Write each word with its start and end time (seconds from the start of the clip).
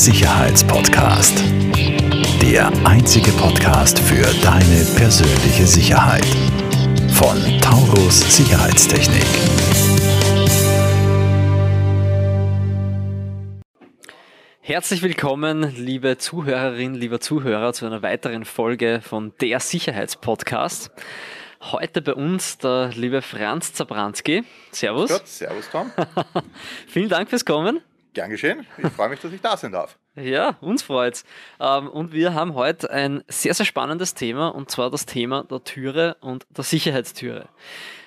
Sicherheitspodcast. 0.00 1.44
Der 2.40 2.72
einzige 2.86 3.30
Podcast 3.32 3.98
für 3.98 4.24
deine 4.42 4.86
persönliche 4.96 5.66
Sicherheit. 5.66 6.24
Von 7.12 7.36
Taurus 7.60 8.34
Sicherheitstechnik. 8.34 9.26
Herzlich 14.62 15.02
willkommen, 15.02 15.70
liebe 15.76 16.16
Zuhörerinnen, 16.16 16.98
lieber 16.98 17.20
Zuhörer, 17.20 17.74
zu 17.74 17.84
einer 17.84 18.00
weiteren 18.00 18.46
Folge 18.46 19.02
von 19.02 19.34
Der 19.42 19.60
Sicherheitspodcast. 19.60 20.90
Heute 21.60 22.00
bei 22.00 22.14
uns 22.14 22.56
der 22.56 22.88
liebe 22.94 23.20
Franz 23.20 23.74
Zabranski. 23.74 24.44
Servus. 24.72 25.10
Gott, 25.10 25.28
servus 25.28 25.68
Tom. 25.70 25.92
Vielen 26.86 27.10
Dank 27.10 27.28
fürs 27.28 27.44
Kommen. 27.44 27.82
Gern 28.12 28.30
geschehen. 28.30 28.66
Ich 28.78 28.88
freue 28.88 29.08
mich, 29.08 29.20
dass 29.20 29.32
ich 29.32 29.40
da 29.40 29.56
sein 29.56 29.72
darf. 29.72 29.96
Ja, 30.16 30.56
uns 30.60 30.82
freut's. 30.82 31.24
Ähm, 31.60 31.88
und 31.88 32.12
wir 32.12 32.34
haben 32.34 32.54
heute 32.54 32.90
ein 32.90 33.22
sehr, 33.28 33.54
sehr 33.54 33.66
spannendes 33.66 34.14
Thema 34.14 34.48
und 34.48 34.70
zwar 34.70 34.90
das 34.90 35.06
Thema 35.06 35.44
der 35.44 35.62
Türe 35.62 36.16
und 36.20 36.46
der 36.56 36.64
Sicherheitstüre. 36.64 37.48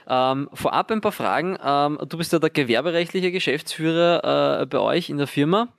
Ähm, 0.08 0.50
vorab 0.54 0.92
ein 0.92 1.02
paar 1.02 1.14
Fragen. 1.14 1.58
Ähm, 1.64 1.98
du 2.08 2.18
bist 2.18 2.34
ja 2.34 2.40
der 2.40 2.50
gewerberechtliche 2.50 3.32
Geschäftsführer 3.32 4.62
äh, 4.62 4.66
bei 4.66 4.80
euch 4.80 5.10
in 5.10 5.18
der 5.18 5.28
Firma. 5.28 5.70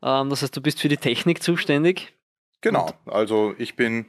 Das 0.00 0.42
heißt, 0.42 0.54
du 0.54 0.60
bist 0.60 0.82
für 0.82 0.88
die 0.88 0.98
Technik 0.98 1.42
zuständig. 1.42 2.12
Genau. 2.60 2.90
Also 3.06 3.54
ich 3.56 3.74
bin 3.74 4.04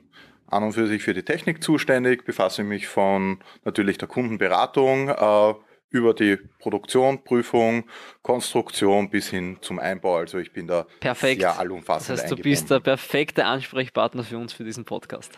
an 0.48 0.64
und 0.64 0.74
für 0.74 0.88
sich 0.88 1.04
für 1.04 1.14
die 1.14 1.24
Technik 1.24 1.64
zuständig, 1.64 2.26
befasse 2.26 2.64
mich 2.64 2.88
von 2.88 3.40
natürlich 3.64 3.98
der 3.98 4.08
Kundenberatung 4.08 5.10
äh, 5.10 5.54
über 5.96 6.14
die 6.14 6.38
Produktion, 6.60 7.24
Prüfung, 7.24 7.86
Konstruktion 8.22 9.10
bis 9.10 9.30
hin 9.30 9.58
zum 9.62 9.80
Einbau. 9.80 10.18
Also 10.18 10.38
ich 10.40 10.52
bin 10.52 10.68
da 10.68 10.86
Perfekt. 11.00 11.42
sehr 11.42 11.58
allumfassend 11.58 12.18
Das 12.18 12.24
heißt, 12.24 12.32
du 12.32 12.42
bist 12.42 12.70
der 12.70 12.80
perfekte 12.82 13.46
Ansprechpartner 13.46 14.24
für 14.24 14.38
uns 14.38 14.52
für 14.54 14.64
diesen 14.64 14.84
Podcast. 14.84 15.32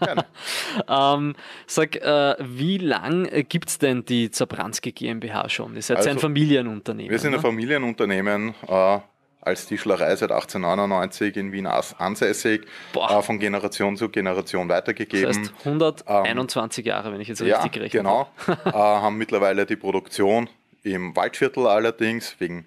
gerne. 0.00 0.24
ähm, 0.88 1.34
sag, 1.66 1.96
äh, 1.96 2.36
wie 2.40 2.78
lang 2.78 3.28
gibt 3.48 3.68
es 3.68 3.78
denn 3.78 4.04
die 4.04 4.30
Zabranski 4.30 4.92
GmbH 4.92 5.48
schon? 5.48 5.74
Ihr 5.76 5.82
seid 5.82 5.98
ja 5.98 6.04
ein 6.04 6.08
Also, 6.10 6.20
Familienunternehmen. 6.20 7.10
Wir 7.10 7.18
sind 7.18 7.34
ein 7.34 7.36
ne? 7.36 7.42
Familienunternehmen, 7.42 8.54
äh, 8.66 8.98
als 9.42 9.66
Tischlerei 9.66 10.14
seit 10.16 10.30
1899 10.32 11.36
in 11.36 11.52
Wien 11.52 11.66
ansässig, 11.66 12.62
äh, 12.94 13.22
von 13.22 13.38
Generation 13.38 13.96
zu 13.96 14.08
Generation 14.08 14.68
Das 14.68 14.78
weitergegeben. 14.78 15.28
heißt 15.28 15.52
121 15.64 16.86
Jahre, 16.86 17.12
wenn 17.12 17.20
ich 17.20 17.28
jetzt 17.28 17.40
Ja, 17.40 17.60
richtig 17.62 17.82
habe. 17.82 17.88
genau. 17.90 18.28
äh, 18.64 18.72
haben 18.72 19.18
mittlerweile 19.18 19.66
die 19.66 19.76
Produktion 19.76 20.48
im 20.84 21.14
Waldviertel 21.16 21.66
allerdings 21.66 22.36
wegen 22.38 22.64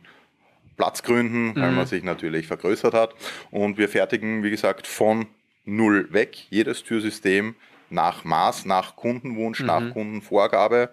Platzgründen, 0.77 1.55
weil 1.55 1.69
Mhm. 1.71 1.75
man 1.77 1.85
sich 1.85 2.03
natürlich 2.03 2.47
vergrößert 2.47 2.93
hat. 2.93 3.15
Und 3.51 3.77
wir 3.77 3.87
fertigen, 3.87 4.43
wie 4.43 4.49
gesagt, 4.49 4.87
von 4.87 5.27
null 5.63 6.11
weg 6.11 6.35
jedes 6.49 6.83
Türsystem 6.83 7.55
nach 7.89 8.23
Maß, 8.25 8.65
nach 8.65 8.95
Kundenwunsch, 8.97 9.61
Mhm. 9.61 9.65
nach 9.67 9.89
Kundenvorgabe 9.93 10.89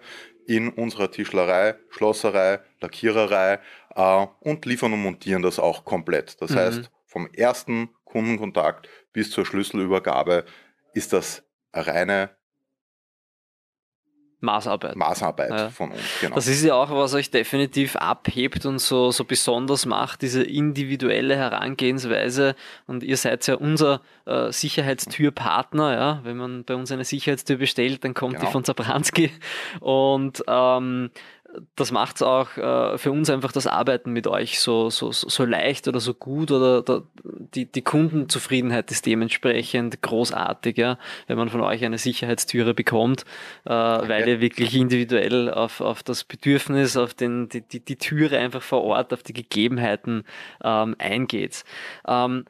in 0.47 0.69
unserer 0.69 1.11
Tischlerei, 1.11 1.75
Schlosserei, 1.89 2.59
Lackiererei 2.81 3.59
äh, 3.95 4.25
und 4.39 4.65
liefern 4.65 4.93
und 4.93 5.01
montieren 5.01 5.41
das 5.41 5.59
auch 5.59 5.85
komplett. 5.85 6.41
Das 6.41 6.51
Mhm. 6.51 6.55
heißt, 6.55 6.91
vom 7.05 7.27
ersten 7.33 7.89
Kundenkontakt 8.05 8.89
bis 9.13 9.31
zur 9.31 9.45
Schlüsselübergabe 9.45 10.45
ist 10.93 11.13
das 11.13 11.43
eine 11.71 11.87
reine 11.87 12.29
Maßarbeit. 14.43 14.95
Maßarbeit 14.95 15.49
Ja. 15.49 15.69
von 15.69 15.91
uns. 15.91 16.01
Genau. 16.21 16.35
Das 16.35 16.47
ist 16.47 16.63
ja 16.63 16.75
auch, 16.75 16.91
was 16.91 17.13
euch 17.13 17.31
definitiv 17.31 17.95
abhebt 17.95 18.65
und 18.65 18.79
so, 18.79 19.09
so 19.11 19.23
besonders 19.23 19.85
macht, 19.85 20.21
diese 20.21 20.43
individuelle 20.43 21.35
Herangehensweise. 21.35 22.55
Und 22.85 23.03
ihr 23.03 23.17
seid 23.17 23.47
ja 23.47 23.55
unser 23.55 24.01
äh, 24.25 24.51
Sicherheitstürpartner. 24.51 25.93
Ja? 25.93 26.19
Wenn 26.23 26.37
man 26.37 26.63
bei 26.63 26.75
uns 26.75 26.91
eine 26.91 27.05
Sicherheitstür 27.05 27.57
bestellt, 27.57 28.03
dann 28.03 28.13
kommt 28.13 28.33
die 28.35 28.39
Genau. 28.39 28.51
von 28.51 28.63
Zabranski. 28.63 29.31
Und 29.79 30.43
ähm, 30.47 31.09
das 31.75 31.91
macht 31.91 32.17
es 32.17 32.21
auch 32.21 32.57
äh, 32.57 32.97
für 32.97 33.11
uns 33.11 33.29
einfach 33.29 33.51
das 33.51 33.67
Arbeiten 33.67 34.11
mit 34.11 34.27
euch 34.27 34.59
so, 34.59 34.89
so, 34.89 35.11
so 35.11 35.45
leicht 35.45 35.87
oder 35.87 35.99
so 35.99 36.13
gut 36.13 36.51
oder, 36.51 36.79
oder 36.79 37.03
die, 37.23 37.71
die 37.71 37.81
Kundenzufriedenheit 37.81 38.91
ist 38.91 39.05
dementsprechend 39.05 40.01
großartig, 40.01 40.77
ja, 40.77 40.97
wenn 41.27 41.37
man 41.37 41.49
von 41.49 41.61
euch 41.61 41.83
eine 41.85 41.97
Sicherheitstüre 41.97 42.73
bekommt, 42.73 43.25
äh, 43.65 43.69
weil 43.69 44.27
ihr 44.27 44.41
wirklich 44.41 44.75
individuell 44.75 45.49
auf, 45.51 45.81
auf 45.81 46.03
das 46.03 46.23
Bedürfnis, 46.23 46.97
auf 46.97 47.13
den, 47.13 47.49
die, 47.49 47.61
die, 47.61 47.79
die 47.79 47.97
Türe 47.97 48.39
einfach 48.39 48.61
vor 48.61 48.83
Ort, 48.83 49.13
auf 49.13 49.23
die 49.23 49.33
Gegebenheiten 49.33 50.23
ähm, 50.63 50.95
eingeht. 50.97 51.63
Ähm, 52.07 52.45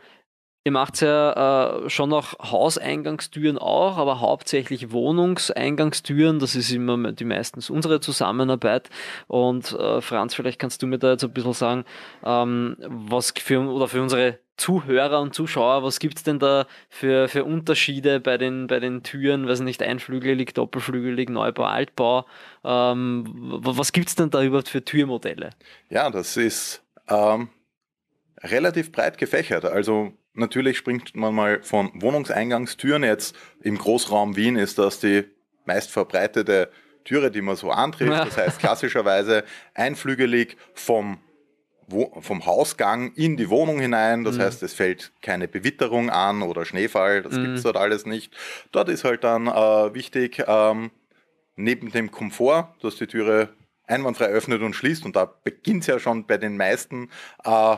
Ihr 0.65 0.71
macht 0.71 1.01
ja 1.01 1.83
äh, 1.83 1.89
schon 1.89 2.09
noch 2.09 2.39
Hauseingangstüren 2.39 3.57
auch, 3.57 3.97
aber 3.97 4.21
hauptsächlich 4.21 4.91
Wohnungseingangstüren. 4.93 6.39
Das 6.39 6.55
ist 6.55 6.71
immer 6.71 7.11
die 7.11 7.25
meistens 7.25 7.69
unsere 7.69 7.99
Zusammenarbeit. 7.99 8.89
Und 9.27 9.73
äh, 9.73 9.99
Franz, 9.99 10.35
vielleicht 10.35 10.59
kannst 10.59 10.81
du 10.81 10.87
mir 10.87 10.99
da 10.99 11.11
jetzt 11.11 11.23
ein 11.25 11.33
bisschen 11.33 11.51
sagen, 11.51 11.83
ähm, 12.23 12.77
was 12.79 13.31
für 13.31 13.59
oder 13.59 13.89
für 13.89 14.01
unsere 14.01 14.39
Zuhörer 14.55 15.19
und 15.19 15.33
Zuschauer, 15.33 15.83
was 15.83 15.99
gibt's 15.99 16.23
denn 16.23 16.39
da 16.39 16.65
für, 16.87 17.27
für 17.27 17.43
Unterschiede 17.43 18.21
bei 18.21 18.37
den, 18.37 18.67
bei 18.67 18.79
den 18.79 19.03
Türen, 19.03 19.47
weiß 19.47 19.61
nicht, 19.61 19.83
einflügelig, 19.83 20.53
doppelflügelig, 20.53 21.27
Neubau, 21.27 21.63
Altbau? 21.63 22.25
Ähm, 22.63 23.25
was 23.27 23.91
gibt's 23.91 24.15
denn 24.15 24.29
da 24.29 24.41
überhaupt 24.41 24.69
für 24.69 24.85
Türmodelle? 24.85 25.49
ja, 25.89 26.09
das 26.09 26.37
ist 26.37 26.83
ähm, 27.09 27.49
relativ 28.41 28.93
breit 28.93 29.17
gefächert. 29.17 29.65
Also 29.65 30.13
natürlich 30.33 30.77
springt 30.77 31.15
man 31.15 31.33
mal 31.35 31.61
von 31.63 31.91
Wohnungseingangstüren. 31.95 33.03
Jetzt 33.03 33.35
im 33.61 33.77
Großraum 33.77 34.35
Wien 34.35 34.55
ist 34.55 34.77
das 34.77 34.99
die 34.99 35.23
meist 35.65 35.91
verbreitete 35.91 36.69
Türe, 37.05 37.31
die 37.31 37.41
man 37.41 37.55
so 37.55 37.71
antrifft. 37.71 38.25
Das 38.25 38.37
heißt 38.37 38.59
klassischerweise 38.59 39.43
einflügelig 39.73 40.57
vom 40.73 41.19
Wo 41.87 42.21
vom 42.21 42.45
Hausgang 42.45 43.11
in 43.15 43.35
die 43.35 43.49
Wohnung 43.49 43.77
hinein. 43.81 44.23
Das 44.23 44.37
Mhm. 44.37 44.41
heißt, 44.43 44.63
es 44.63 44.73
fällt 44.73 45.11
keine 45.21 45.49
Bewitterung 45.49 46.09
an 46.09 46.41
oder 46.41 46.63
Schneefall. 46.63 47.21
Das 47.23 47.33
Mhm. 47.33 47.41
gibt's 47.43 47.63
dort 47.63 47.75
alles 47.75 48.05
nicht. 48.05 48.33
Dort 48.71 48.87
ist 48.87 49.03
halt 49.03 49.25
dann 49.25 49.47
äh, 49.47 49.93
wichtig, 49.93 50.41
ähm, 50.47 50.91
neben 51.57 51.91
dem 51.91 52.09
Komfort, 52.09 52.73
dass 52.81 52.95
die 52.95 53.05
Türe 53.07 53.49
einwandfrei 53.85 54.27
öffnet 54.27 54.61
und 54.61 54.73
schließt. 54.75 55.03
Und 55.03 55.17
da 55.17 55.25
beginnt 55.25 55.81
es 55.81 55.87
ja 55.87 55.99
schon 55.99 56.25
bei 56.25 56.37
den 56.37 56.55
meisten 56.55 57.09
äh, 57.43 57.75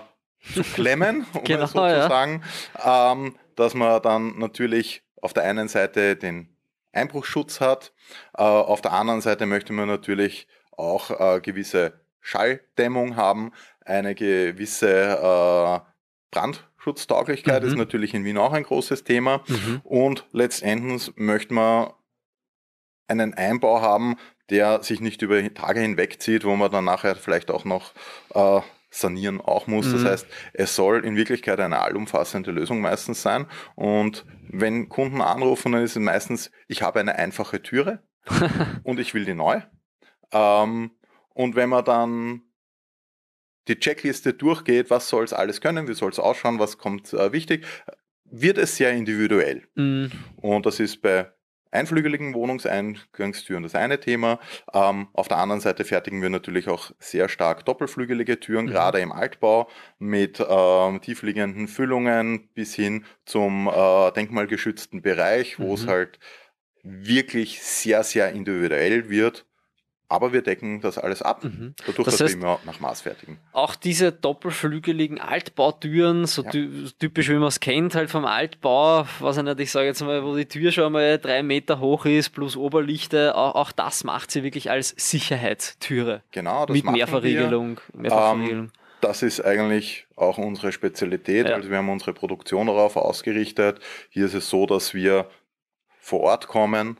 zu 0.53 0.63
klemmen, 0.63 1.25
um 1.33 1.43
Genau, 1.43 1.63
es 1.63 1.71
so 1.71 1.85
ja. 1.85 2.03
zu 2.03 2.07
sagen, 2.09 2.43
ähm, 2.83 3.35
dass 3.55 3.73
man 3.73 4.01
dann 4.01 4.37
natürlich 4.37 5.03
auf 5.21 5.33
der 5.33 5.43
einen 5.43 5.67
Seite 5.67 6.15
den 6.15 6.49
Einbruchsschutz 6.93 7.59
hat, 7.61 7.93
äh, 8.37 8.41
auf 8.41 8.81
der 8.81 8.93
anderen 8.93 9.21
Seite 9.21 9.45
möchte 9.45 9.73
man 9.73 9.87
natürlich 9.87 10.47
auch 10.77 11.11
äh, 11.11 11.41
gewisse 11.41 11.93
Schalldämmung 12.21 13.15
haben, 13.15 13.51
eine 13.85 14.15
gewisse 14.15 14.89
äh, 14.89 15.79
Brandschutztauglichkeit 16.31 17.63
Mhm. 17.63 17.69
ist 17.69 17.75
natürlich 17.77 18.13
in 18.13 18.23
Wien 18.25 18.37
auch 18.37 18.53
ein 18.53 18.63
großes 18.63 19.03
Thema. 19.03 19.43
Und 19.83 20.25
letztendlich 20.31 21.11
möchte 21.15 21.53
man 21.53 21.91
einen 23.07 23.33
Einbau 23.35 23.81
haben, 23.81 24.15
der 24.49 24.83
sich 24.83 24.99
nicht 25.01 25.21
über 25.21 25.41
Tage 25.53 25.79
hinwegzieht, 25.81 26.43
wo 26.45 26.55
man 26.55 26.71
dann 26.71 26.85
nachher 26.85 27.15
vielleicht 27.15 27.51
auch 27.51 27.63
noch 27.65 27.93
äh, 28.33 28.61
sanieren 28.99 29.41
auch 29.41 29.67
muss. 29.67 29.91
Das 29.91 30.01
Mhm. 30.01 30.07
heißt, 30.07 30.27
es 30.53 30.75
soll 30.75 31.03
in 31.05 31.15
Wirklichkeit 31.15 31.59
eine 31.59 31.79
allumfassende 31.79 32.51
Lösung 32.51 32.81
meistens 32.81 33.21
sein. 33.21 33.45
Und 33.75 34.25
wenn 34.49 34.89
Kunden 34.89 35.21
anrufen, 35.21 35.71
dann 35.73 35.83
ist 35.83 35.95
es 35.95 36.01
meistens, 36.01 36.51
ich 36.67 36.81
habe 36.81 36.99
eine 36.99 37.15
einfache 37.15 37.61
Türe 37.61 38.03
und 38.83 38.99
ich 38.99 39.13
will 39.13 39.25
die 39.25 39.33
neu. 39.33 39.61
Ähm, 40.31 40.91
und 41.33 41.55
wenn 41.55 41.69
man 41.69 41.83
dann 41.85 42.41
die 43.67 43.79
Checkliste 43.79 44.33
durchgeht, 44.33 44.89
was 44.89 45.09
soll 45.09 45.23
es 45.23 45.33
alles 45.33 45.59
können, 45.59 45.87
wie 45.87 45.93
soll 45.93 46.11
es 46.11 46.19
ausschauen, 46.19 46.59
was 46.59 46.77
kommt 46.77 47.13
äh, 47.13 47.31
wichtig, 47.31 47.65
wird 48.25 48.57
es 48.57 48.75
sehr 48.77 48.91
individuell. 48.93 49.67
Mhm. 49.75 50.11
Und 50.37 50.65
das 50.65 50.79
ist 50.79 51.01
bei 51.01 51.31
einflügeligen 51.75 52.33
Wohnungseingangstüren 52.33 53.63
das 53.63 53.75
eine 53.75 53.99
Thema. 53.99 54.39
Ähm, 54.73 55.07
auf 55.13 55.27
der 55.27 55.37
anderen 55.37 55.61
Seite 55.61 55.85
fertigen 55.85 56.21
wir 56.21 56.29
natürlich 56.29 56.67
auch 56.69 56.91
sehr 56.99 57.29
stark 57.29 57.65
doppelflügelige 57.65 58.39
Türen, 58.39 58.65
Mhm. 58.65 58.69
gerade 58.69 58.99
im 58.99 59.11
Altbau 59.11 59.69
mit 59.99 60.43
ähm, 60.47 61.01
tiefliegenden 61.01 61.67
Füllungen 61.67 62.49
bis 62.53 62.73
hin 62.75 63.05
zum 63.25 63.67
äh, 63.67 64.11
denkmalgeschützten 64.11 65.01
Bereich, 65.01 65.59
wo 65.59 65.73
es 65.75 65.85
Mhm. 65.85 65.87
halt 65.87 66.19
wirklich 66.83 67.61
sehr, 67.63 68.03
sehr 68.03 68.31
individuell 68.31 69.09
wird. 69.09 69.45
Aber 70.07 70.33
wir 70.33 70.43
decken 70.43 70.81
das 70.81 70.97
alles 70.99 71.21
ab, 71.23 71.43
Mhm. 71.43 71.73
dadurch, 71.85 72.05
Das 72.05 72.17
dass 72.17 72.21
heißt- 72.29 72.33
wir 72.35 72.41
immer 72.43 72.59
nach 72.65 72.79
Maß 72.79 73.01
fertigen. 73.01 73.39
Auch 73.53 73.73
diese 73.75 74.11
doppelflügeligen 74.11 75.19
Altbautüren, 75.19 76.25
so 76.27 76.43
Ja. 76.43 76.51
ty 76.51 76.69
typisch 76.99 77.29
wie 77.29 77.33
man 77.33 77.47
es 77.47 77.59
kennt, 77.59 77.95
halt 77.95 78.11
vom 78.11 78.25
Altbau, 78.25 79.07
was 79.19 79.37
ich 79.37 79.43
nicht, 79.43 79.59
ich 79.59 79.71
sage 79.71 79.87
jetzt 79.87 80.01
mal, 80.01 80.23
wo 80.23 80.35
die 80.35 80.45
Tür 80.45 80.71
schon 80.71 80.93
mal 80.93 81.17
drei 81.17 81.41
Meter 81.41 81.79
hoch 81.79 82.05
ist, 82.05 82.29
plus 82.29 82.55
Oberlichte, 82.55 83.35
auch, 83.35 83.55
auch 83.55 83.71
das 83.71 84.03
macht 84.03 84.29
sie 84.29 84.43
wirklich 84.43 84.69
als 84.69 84.93
Sicherheitstüre. 84.95 86.21
Genau, 86.31 86.65
das 86.65 86.75
Mit. 86.75 86.85
Mehrverriegelung. 86.85 87.79
Mehrfachverriegelung. 87.93 88.71
das 89.01 89.21
ist 89.23 89.43
eigentlich 89.43 90.07
auch 90.15 90.37
unsere 90.37 90.71
Spezialität. 90.71 91.49
Ja. 91.49 91.55
Also 91.55 91.69
wir 91.69 91.77
haben 91.77 91.89
unsere 91.89 92.13
Produktion 92.13 92.67
darauf 92.67 92.95
ausgerichtet. 92.95 93.79
Hier 94.09 94.25
ist 94.25 94.33
es 94.33 94.49
so, 94.49 94.65
dass 94.65 94.93
wir 94.93 95.29
vor 95.99 96.21
Ort 96.21 96.47
kommen, 96.47 96.99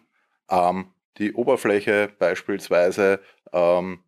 ähm, 0.50 0.88
die 1.18 1.34
Oberfläche 1.34 2.12
beispielsweise 2.20 3.22
ähm, 3.54 4.04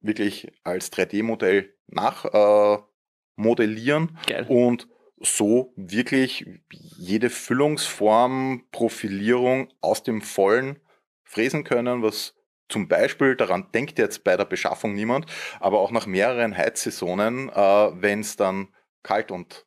wirklich 0.00 0.50
als 0.64 0.92
3D-Modell 0.92 1.74
nachmodellieren 1.88 4.18
äh, 4.28 4.44
und 4.44 4.88
so 5.18 5.72
wirklich 5.76 6.46
jede 6.70 7.30
Füllungsform, 7.30 8.66
Profilierung 8.70 9.72
aus 9.80 10.02
dem 10.02 10.20
Vollen 10.20 10.78
fräsen 11.24 11.64
können, 11.64 12.02
was 12.02 12.34
zum 12.68 12.88
Beispiel, 12.88 13.36
daran 13.36 13.70
denkt 13.72 13.98
jetzt 13.98 14.24
bei 14.24 14.36
der 14.36 14.44
Beschaffung 14.44 14.94
niemand, 14.94 15.26
aber 15.60 15.80
auch 15.80 15.92
nach 15.92 16.06
mehreren 16.06 16.56
Heizsaisonen, 16.56 17.48
äh, 17.48 17.54
wenn 17.54 18.20
es 18.20 18.36
dann 18.36 18.68
kalt 19.02 19.30
und 19.30 19.65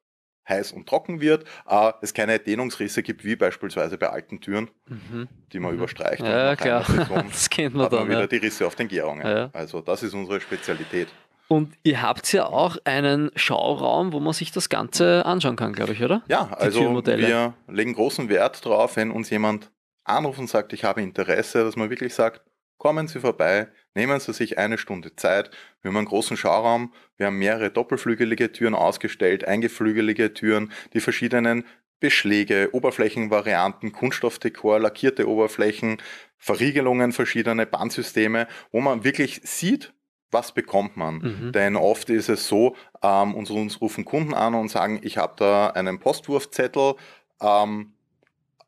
heiß 0.49 0.71
und 0.71 0.87
trocken 0.89 1.21
wird, 1.21 1.45
äh, 1.69 1.91
es 2.01 2.13
keine 2.13 2.39
Dehnungsrisse 2.39 3.03
gibt, 3.03 3.23
wie 3.23 3.35
beispielsweise 3.35 3.97
bei 3.97 4.09
alten 4.09 4.41
Türen, 4.41 4.69
Mhm. 4.87 5.27
die 5.53 5.59
man 5.59 5.71
Mhm. 5.71 5.77
überstreicht. 5.77 6.21
und 6.21 6.27
Ja, 6.27 6.55
klar. 6.55 6.83
Das 7.29 7.49
kennt 7.49 7.75
man 7.75 7.85
hat 7.85 7.91
man 7.91 8.01
dann. 8.01 8.09
wieder 8.09 8.21
Ja. 8.21 8.27
die 8.27 8.37
Risse 8.37 8.65
auf 8.67 8.75
den 8.75 8.87
Gärungen. 8.87 9.25
Ja. 9.25 9.49
Also 9.53 9.81
das 9.81 10.03
ist 10.03 10.13
unsere 10.13 10.41
Spezialität. 10.41 11.07
Und 11.47 11.73
ihr 11.83 12.01
habt 12.03 12.31
ja 12.31 12.45
auch 12.45 12.77
einen 12.83 13.31
Schauraum, 13.35 14.13
wo 14.13 14.19
man 14.19 14.33
sich 14.33 14.51
das 14.51 14.69
Ganze 14.69 15.25
anschauen 15.25 15.55
kann, 15.55 15.73
glaube 15.73 15.93
ich, 15.93 16.03
oder? 16.03 16.21
Ja, 16.27 16.49
also 16.51 16.81
Türmodelle. 16.81 17.27
wir 17.27 17.53
legen 17.67 17.93
großen 17.93 18.29
Wert 18.29 18.63
darauf, 18.65 18.95
wenn 18.97 19.09
uns 19.09 19.29
jemand 19.31 19.71
anruft 20.03 20.37
und 20.39 20.47
sagt, 20.47 20.73
ich 20.73 20.83
habe 20.83 21.01
Interesse, 21.01 21.63
dass 21.63 21.75
man 21.75 21.89
wirklich 21.89 22.13
sagt, 22.13 22.41
kommen 22.77 23.07
Sie 23.07 23.19
vorbei, 23.19 23.67
nehmen 23.95 24.19
Sie 24.19 24.33
sich 24.33 24.57
eine 24.57 24.77
Stunde 24.77 25.15
Zeit. 25.15 25.51
Wir 25.81 25.89
haben 25.89 25.97
einen 25.97 26.07
großen 26.07 26.37
Schauraum, 26.37 26.93
wir 27.17 27.27
haben 27.27 27.37
mehrere 27.37 27.69
doppelflügelige 27.69 28.51
Türen 28.51 28.75
ausgestellt, 28.75 29.45
eingeflügelige 29.45 30.33
Türen, 30.33 30.71
die 30.93 30.99
verschiedenen 30.99 31.65
Beschläge, 31.99 32.69
Oberflächenvarianten, 32.71 33.91
Kunststoffdekor, 33.91 34.79
lackierte 34.79 35.27
Oberflächen, 35.27 35.97
Verriegelungen, 36.37 37.11
verschiedene 37.11 37.65
Bandsysteme, 37.65 38.47
wo 38.71 38.79
man 38.79 39.03
wirklich 39.03 39.41
sieht, 39.43 39.93
was 40.31 40.53
bekommt 40.53 40.95
man. 40.95 41.15
Mhm. 41.15 41.51
Denn 41.51 41.75
oft 41.75 42.09
ist 42.09 42.29
es 42.29 42.47
so, 42.47 42.75
ähm, 43.01 43.35
uns, 43.35 43.49
uns 43.49 43.81
rufen 43.81 44.05
Kunden 44.05 44.33
an 44.33 44.53
und 44.53 44.69
sagen, 44.69 44.99
ich 45.03 45.17
habe 45.17 45.33
da 45.37 45.71
einen 45.71 45.99
Postwurfzettel, 45.99 46.95
ähm, 47.41 47.93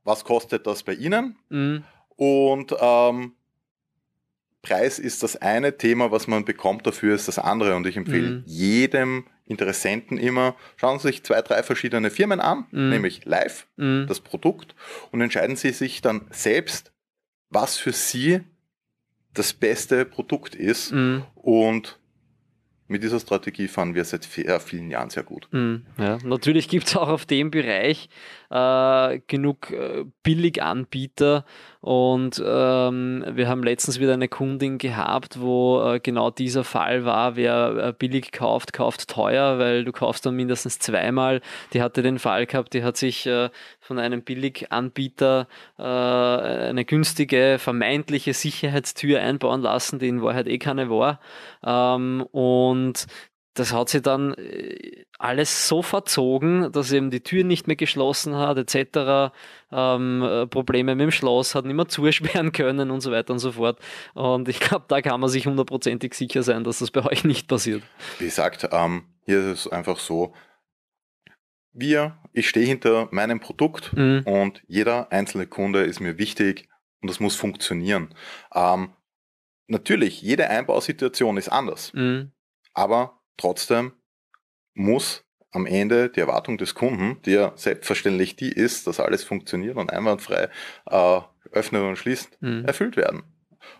was 0.03 0.23
kostet 0.23 0.67
das 0.67 0.83
bei 0.83 0.93
Ihnen? 0.93 1.37
Mhm. 1.49 1.83
Und 2.17 2.75
ähm, 2.79 3.33
Preis 4.61 4.99
ist 4.99 5.23
das 5.23 5.35
eine 5.37 5.77
Thema, 5.77 6.11
was 6.11 6.27
man 6.27 6.45
bekommt, 6.45 6.85
dafür 6.85 7.15
ist 7.15 7.27
das 7.27 7.39
andere. 7.39 7.75
Und 7.75 7.87
ich 7.87 7.97
empfehle 7.97 8.29
Mhm. 8.29 8.43
jedem 8.45 9.25
Interessenten 9.45 10.17
immer, 10.17 10.55
schauen 10.77 10.99
Sie 10.99 11.07
sich 11.07 11.23
zwei, 11.23 11.41
drei 11.41 11.63
verschiedene 11.63 12.09
Firmen 12.11 12.39
an, 12.39 12.67
Mhm. 12.71 12.89
nämlich 12.89 13.25
live, 13.25 13.67
Mhm. 13.77 14.05
das 14.07 14.19
Produkt, 14.19 14.75
und 15.11 15.19
entscheiden 15.21 15.55
Sie 15.55 15.71
sich 15.71 16.01
dann 16.01 16.27
selbst, 16.29 16.91
was 17.49 17.77
für 17.77 17.91
Sie 17.91 18.41
das 19.33 19.53
beste 19.53 20.05
Produkt 20.05 20.55
ist. 20.55 20.91
Mhm. 20.91 21.23
Und 21.35 21.99
mit 22.91 23.03
dieser 23.03 23.19
Strategie 23.19 23.69
fahren 23.69 23.95
wir 23.95 24.03
seit 24.03 24.27
äh, 24.37 24.59
vielen 24.59 24.91
Jahren 24.91 25.09
sehr 25.09 25.23
gut. 25.23 25.47
Mhm. 25.51 25.85
Ja, 25.97 26.17
natürlich 26.23 26.67
gibt 26.67 26.87
es 26.87 26.97
auch 26.97 27.07
auf 27.07 27.25
dem 27.25 27.49
Bereich 27.49 28.09
äh, 28.49 29.19
genug 29.27 29.71
äh, 29.71 30.03
Billiganbieter 30.23 31.45
und 31.79 32.43
ähm, 32.45 33.25
wir 33.31 33.47
haben 33.47 33.63
letztens 33.63 33.99
wieder 33.99 34.13
eine 34.13 34.27
Kundin 34.27 34.77
gehabt, 34.77 35.39
wo 35.39 35.81
äh, 35.81 35.99
genau 35.99 36.29
dieser 36.29 36.65
Fall 36.65 37.05
war, 37.05 37.37
wer 37.37 37.75
äh, 37.77 37.93
billig 37.97 38.31
kauft, 38.33 38.73
kauft 38.73 39.07
teuer, 39.07 39.57
weil 39.57 39.85
du 39.85 39.93
kaufst 39.93 40.25
dann 40.25 40.35
mindestens 40.35 40.77
zweimal. 40.79 41.41
Die 41.73 41.81
hatte 41.81 42.03
den 42.03 42.19
Fall 42.19 42.45
gehabt, 42.45 42.73
die 42.73 42.83
hat 42.83 42.97
sich 42.97 43.25
äh, 43.25 43.49
von 43.79 43.99
einem 43.99 44.21
Billiganbieter 44.21 45.47
eine 45.77 46.85
günstige, 46.85 47.57
vermeintliche 47.59 48.33
Sicherheitstür 48.33 49.19
einbauen 49.19 49.61
lassen, 49.61 49.99
die 49.99 50.07
in 50.07 50.21
Wahrheit 50.21 50.47
eh 50.47 50.59
keine 50.59 50.89
war. 50.89 51.19
Ähm, 51.63 52.25
und 52.31 52.80
das 53.53 53.73
hat 53.73 53.89
sie 53.89 54.01
dann 54.01 54.33
äh, 54.35 55.03
alles 55.19 55.67
so 55.67 55.81
verzogen, 55.81 56.71
dass 56.71 56.91
eben 56.93 57.11
die 57.11 57.19
Tür 57.21 57.43
nicht 57.43 57.67
mehr 57.67 57.75
geschlossen 57.75 58.35
hat, 58.35 58.57
etc. 58.57 59.33
Ähm, 59.71 60.23
äh, 60.23 60.47
Probleme 60.47 60.95
mit 60.95 61.03
dem 61.03 61.11
Schloss, 61.11 61.53
hat 61.53 61.65
nicht 61.65 61.75
mehr 61.75 61.87
zusperren 61.89 62.51
können 62.53 62.91
und 62.91 63.01
so 63.01 63.11
weiter 63.11 63.33
und 63.33 63.39
so 63.39 63.51
fort. 63.51 63.77
Und 64.13 64.47
ich 64.47 64.59
glaube, 64.61 64.85
da 64.87 65.01
kann 65.01 65.19
man 65.19 65.29
sich 65.29 65.45
hundertprozentig 65.47 66.13
sicher 66.13 66.43
sein, 66.43 66.63
dass 66.63 66.79
das 66.79 66.91
bei 66.91 67.05
euch 67.05 67.23
nicht 67.25 67.47
passiert. 67.49 67.83
Wie 68.19 68.25
gesagt, 68.25 68.69
ähm, 68.71 69.03
hier 69.25 69.39
ist 69.51 69.65
es 69.65 69.71
einfach 69.71 69.99
so, 69.99 70.33
wir, 71.73 72.17
ich 72.33 72.49
stehe 72.49 72.65
hinter 72.65 73.07
meinem 73.11 73.39
Produkt 73.39 73.93
Mhm. 73.93 74.23
und 74.25 74.61
jeder 74.67 75.11
einzelne 75.11 75.47
Kunde 75.47 75.83
ist 75.83 75.99
mir 75.99 76.17
wichtig 76.17 76.67
und 77.01 77.09
das 77.09 77.19
muss 77.19 77.35
funktionieren. 77.35 78.13
Ähm, 78.53 78.93
natürlich, 79.67 80.21
jede 80.21 80.49
Einbausituation 80.49 81.37
ist 81.37 81.49
anders, 81.49 81.93
Mhm. 81.93 82.31
Aber 82.73 83.19
trotzdem 83.37 83.93
muss 84.73 85.23
am 85.51 85.65
Ende 85.65 86.09
die 86.09 86.19
Erwartung 86.21 86.57
des 86.57 86.75
Kunden, 86.75 87.21
die 87.23 87.31
ja 87.31 87.51
selbstverständlich 87.55 88.35
die 88.37 88.51
ist, 88.51 88.87
dass 88.87 88.99
alles 89.01 89.23
funktioniert 89.23 89.75
und 89.77 89.91
einwandfrei 89.91 90.49
äh, 90.89 91.21
öffnet 91.51 91.83
und 91.83 91.97
schließt, 91.97 92.37
Mhm. 92.41 92.63
erfüllt 92.65 92.95
werden. 92.95 93.23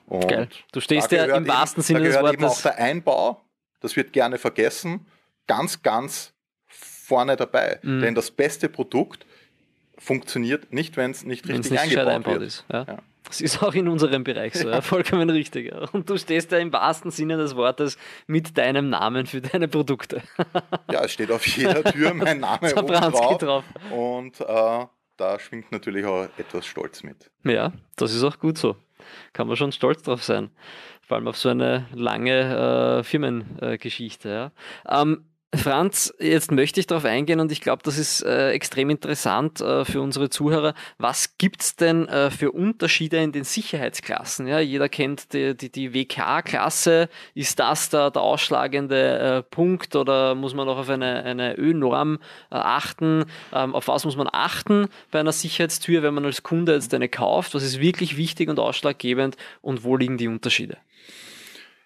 Und 0.05 0.27
Geil. 0.27 0.49
Du 0.73 0.81
stehst 0.81 1.11
ja 1.11 1.23
im 1.35 1.47
wahrsten 1.47 1.81
Sinne 1.81 2.01
des 2.01 2.15
gehört 2.15 2.33
eben 2.33 2.43
auch 2.43 2.49
Wortes. 2.49 2.63
der 2.63 2.77
Einbau, 2.77 3.41
das 3.79 3.95
wird 3.95 4.11
gerne 4.13 4.38
vergessen, 4.38 5.07
ganz, 5.47 5.81
ganz 5.81 6.33
vorne 6.67 7.35
dabei. 7.37 7.79
Mhm. 7.81 8.01
Denn 8.01 8.15
das 8.15 8.31
beste 8.31 8.67
Produkt 8.69 9.25
funktioniert 9.97 10.73
nicht, 10.73 10.97
wenn 10.97 11.11
es 11.11 11.23
nicht 11.23 11.47
richtig 11.47 11.71
nicht 11.71 11.79
eingebaut 11.81 12.07
einbaut 12.07 12.33
wird. 12.33 12.44
ist. 12.44 12.65
Ja. 12.71 12.83
Ja. 12.87 12.97
Das 13.23 13.39
ist 13.39 13.62
auch 13.62 13.73
in 13.73 13.88
unserem 13.88 14.23
Bereich 14.23 14.56
so, 14.56 14.69
ja. 14.69 14.81
vollkommen 14.81 15.29
richtig. 15.29 15.71
Ja. 15.71 15.88
Und 15.91 16.09
du 16.09 16.18
stehst 16.18 16.51
ja 16.51 16.57
im 16.57 16.73
wahrsten 16.73 17.12
Sinne 17.12 17.38
des 17.38 17.56
Wortes 17.56 17.97
mit 18.27 18.57
deinem 18.57 18.89
Namen 18.89 19.25
für 19.25 19.41
deine 19.41 19.68
Produkte. 19.68 20.21
Ja, 20.91 21.03
es 21.03 21.12
steht 21.12 21.31
auf 21.31 21.45
jeder 21.47 21.83
Tür 21.83 22.13
mein 22.13 22.39
Name 22.41 22.75
oben 22.75 22.88
drauf. 22.88 23.38
drauf. 23.38 23.63
Und 23.91 24.41
äh, 24.41 24.85
da 25.18 25.39
schwingt 25.39 25.71
natürlich 25.71 26.06
auch 26.06 26.27
etwas 26.38 26.65
Stolz 26.65 27.03
mit. 27.03 27.29
Ja, 27.44 27.71
das 27.95 28.13
ist 28.13 28.23
auch 28.23 28.39
gut 28.39 28.57
so. 28.57 28.75
Kann 29.33 29.47
man 29.47 29.56
schon 29.56 29.71
stolz 29.71 30.03
drauf 30.03 30.23
sein. 30.23 30.50
Vor 31.01 31.18
allem 31.18 31.27
auf 31.27 31.38
so 31.38 31.50
eine 31.50 31.88
lange 31.94 33.00
äh, 33.00 33.03
Firmengeschichte. 33.03 34.29
ja. 34.29 35.01
Ähm, 35.01 35.25
Franz, 35.53 36.13
jetzt 36.18 36.49
möchte 36.49 36.80
ich 36.80 36.87
darauf 36.87 37.04
eingehen 37.04 37.42
und 37.42 37.52
ich 37.52 37.59
glaube, 37.59 37.83
das 37.83 37.97
ist 37.97 38.21
äh, 38.21 38.52
extrem 38.52 38.90
interessant 38.90 39.59
äh, 39.59 39.83
für 39.83 40.02
unsere 40.02 40.30
Zuhörer. 40.30 40.73
Was 40.97 41.37
gibt's 41.37 41.75
denn 41.75 42.07
äh, 42.07 42.31
für 42.31 42.54
Unterschiede 42.54 43.18
in 43.18 43.33
den 43.33 43.44
Sicherheitsklassen? 43.44 44.47
Ja, 44.47 44.59
jeder 44.61 44.87
kennt 44.87 45.33
die, 45.33 45.56
die, 45.56 45.69
die 45.69 45.94
WK-Klasse. 45.94 47.09
Ist 47.33 47.59
das 47.59 47.90
da 47.90 48.09
der 48.09 48.21
ausschlagende 48.21 49.19
äh, 49.19 49.44
Punkt 49.44 49.97
oder 49.97 50.35
muss 50.35 50.54
man 50.54 50.68
noch 50.68 50.78
auf 50.78 50.90
eine, 50.90 51.23
eine 51.25 51.57
Ö-Norm 51.57 52.19
äh, 52.49 52.56
achten? 52.56 53.25
Ähm, 53.52 53.75
auf 53.75 53.90
was 53.90 54.06
muss 54.06 54.16
man 54.16 54.30
achten 54.31 54.87
bei 55.11 55.19
einer 55.19 55.33
Sicherheitstür, 55.33 56.02
wenn 56.02 56.14
man 56.14 56.23
als 56.23 56.44
Kunde 56.44 56.75
jetzt 56.75 56.94
eine 56.94 57.09
kauft? 57.09 57.56
Was 57.56 57.64
ist 57.64 57.81
wirklich 57.81 58.16
wichtig 58.16 58.47
und 58.47 58.57
ausschlaggebend 58.57 59.35
und 59.61 59.83
wo 59.83 59.97
liegen 59.97 60.18
die 60.18 60.30
Unterschiede? 60.30 60.78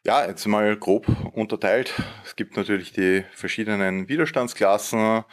Ja, 0.05 0.23
jetzt 0.27 0.45
mal 0.45 0.77
grob 0.77 1.07
unterteilt. 1.33 1.91
Es 2.23 2.35
gibt 2.35 2.57
natürlich 2.57 2.91
die 2.91 3.23
verschiedenen 3.33 4.07
Widerstandsklassen, 4.07 5.23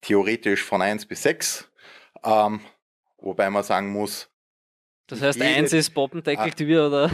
theoretisch 0.00 0.64
von 0.64 0.82
1 0.82 1.06
bis 1.06 1.22
6. 1.22 1.70
Ähm, 2.24 2.58
wobei 3.18 3.48
man 3.50 3.62
sagen 3.62 3.92
muss, 3.92 4.28
Das 5.06 5.22
heißt, 5.22 5.40
eins 5.40 5.72
ist 5.72 5.90
Boppendeckeltür 5.90 6.88
oder? 6.88 7.10